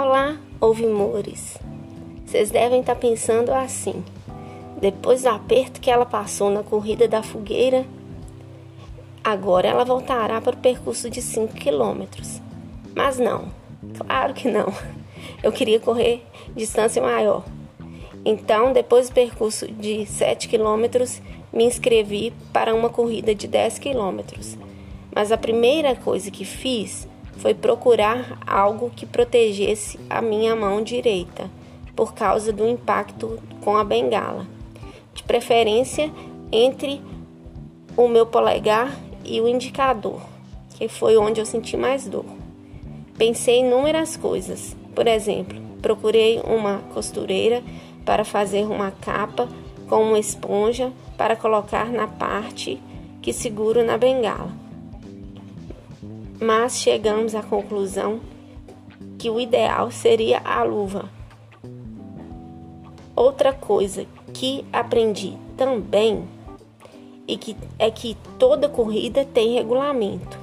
[0.00, 1.58] Olá, ouvimores.
[2.24, 4.04] Vocês devem estar pensando assim.
[4.80, 7.84] Depois do aperto que ela passou na corrida da fogueira,
[9.24, 12.40] agora ela voltará para o percurso de 5 quilômetros.
[12.94, 13.48] Mas não,
[13.98, 14.72] claro que não.
[15.42, 17.44] Eu queria correr distância maior.
[18.24, 21.20] Então, depois do percurso de 7 quilômetros,
[21.52, 24.56] me inscrevi para uma corrida de 10 quilômetros.
[25.12, 27.08] Mas a primeira coisa que fiz
[27.38, 31.50] foi procurar algo que protegesse a minha mão direita,
[31.94, 34.46] por causa do impacto com a bengala,
[35.14, 36.10] de preferência
[36.52, 37.00] entre
[37.96, 40.20] o meu polegar e o indicador,
[40.76, 42.24] que foi onde eu senti mais dor.
[43.16, 47.62] Pensei em inúmeras coisas, por exemplo, procurei uma costureira
[48.04, 49.48] para fazer uma capa
[49.88, 52.80] com uma esponja para colocar na parte
[53.22, 54.67] que seguro na bengala
[56.40, 58.20] mas chegamos à conclusão
[59.18, 61.10] que o ideal seria a luva.
[63.14, 66.24] Outra coisa que aprendi também
[67.26, 70.38] e que é que toda corrida tem regulamento.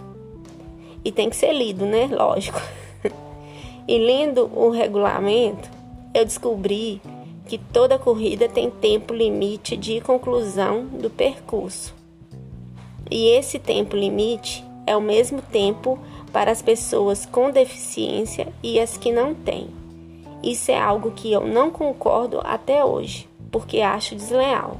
[1.03, 2.07] E tem que ser lido, né?
[2.11, 2.59] Lógico.
[3.87, 5.69] e lendo o regulamento,
[6.13, 7.01] eu descobri
[7.47, 11.93] que toda corrida tem tempo limite de conclusão do percurso.
[13.09, 15.99] E esse tempo limite é ao mesmo tempo
[16.31, 19.69] para as pessoas com deficiência e as que não têm.
[20.43, 24.77] Isso é algo que eu não concordo até hoje, porque acho desleal.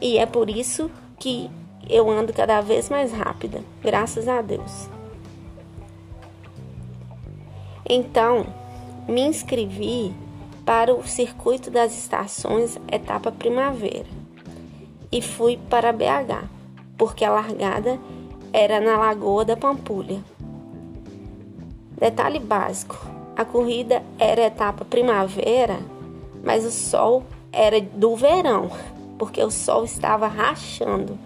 [0.00, 1.50] E é por isso que
[1.88, 4.88] eu ando cada vez mais rápida, graças a Deus.
[7.88, 8.46] Então,
[9.08, 10.14] me inscrevi
[10.64, 14.06] para o circuito das estações etapa primavera
[15.10, 16.59] e fui para BH
[17.00, 17.98] porque a largada
[18.52, 20.22] era na Lagoa da Pampulha.
[21.98, 22.94] Detalhe básico:
[23.34, 25.78] a corrida era etapa primavera,
[26.44, 28.70] mas o sol era do verão,
[29.18, 31.18] porque o sol estava rachando.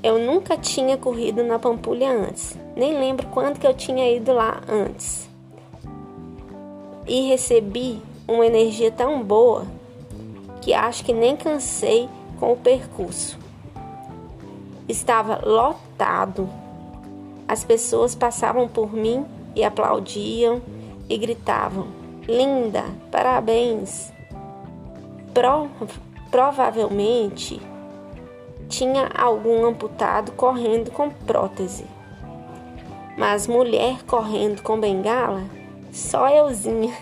[0.00, 4.62] Eu nunca tinha corrido na Pampulha antes, nem lembro quando que eu tinha ido lá
[4.68, 5.28] antes.
[7.04, 9.66] E recebi uma energia tão boa
[10.60, 12.08] que acho que nem cansei
[12.38, 13.47] com o percurso
[14.88, 16.48] estava lotado.
[17.46, 20.62] As pessoas passavam por mim e aplaudiam
[21.08, 21.88] e gritavam:
[22.26, 24.12] Linda, parabéns!
[25.34, 25.68] Pro,
[26.30, 27.60] provavelmente
[28.68, 31.84] tinha algum amputado correndo com prótese.
[33.16, 35.42] Mas mulher correndo com bengala,
[35.92, 36.96] só euzinha.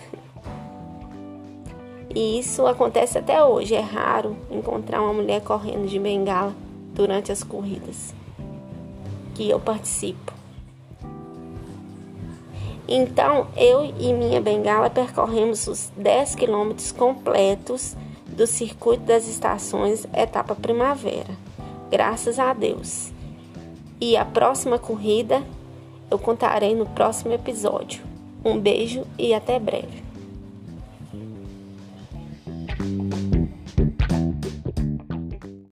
[2.14, 3.74] E isso acontece até hoje.
[3.74, 6.54] É raro encontrar uma mulher correndo de bengala
[6.96, 8.14] durante as corridas
[9.34, 10.32] que eu participo.
[12.88, 17.96] Então, eu e minha bengala percorremos os 10 quilômetros completos
[18.26, 21.36] do circuito das estações etapa primavera.
[21.90, 23.12] Graças a Deus.
[24.00, 25.42] E a próxima corrida
[26.10, 28.02] eu contarei no próximo episódio.
[28.44, 30.05] Um beijo e até breve.